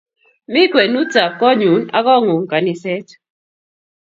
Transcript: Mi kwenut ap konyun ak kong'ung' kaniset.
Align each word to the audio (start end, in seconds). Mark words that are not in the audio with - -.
Mi 0.51 0.61
kwenut 0.71 1.13
ap 1.23 1.33
konyun 1.41 1.83
ak 1.97 2.03
kong'ung' 2.05 2.49
kaniset. 2.51 3.07